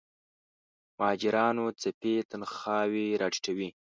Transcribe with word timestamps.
مهاجرانو 0.97 1.65
څپې 1.81 2.15
تنخواوې 2.31 3.05
راټیټوي. 3.21 3.69